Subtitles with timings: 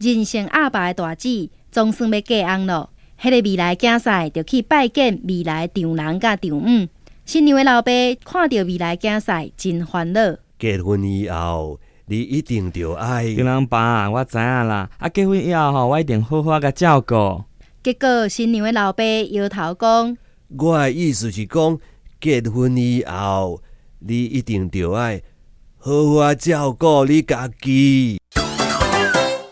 [0.00, 2.88] 人生阿爸的大姊总算要嫁翁咯。
[3.20, 6.88] 迄、个未来囝婿就去拜见未来丈人甲丈母。
[7.26, 7.92] 新娘的老爸
[8.24, 10.20] 看到未来囝婿真烦恼。
[10.58, 13.34] 结婚以后，你一定着爱。
[13.34, 14.88] 丈人爸，我知影啦。
[14.96, 17.44] 啊，结婚以后吼，我一定好好甲照顾。
[17.82, 20.16] 结果新娘的老爸摇头讲
[20.58, 21.78] ：“我的意思是讲，
[22.18, 23.62] 结婚以后，
[23.98, 25.20] 你一定着爱
[25.76, 28.18] 好好照顾你家己。”